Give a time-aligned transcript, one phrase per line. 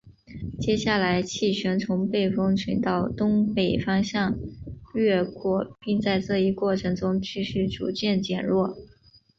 [0.59, 4.35] 接下来气旋从背风群岛东北方向
[4.95, 8.75] 掠过并在这一过程中继续逐渐减弱。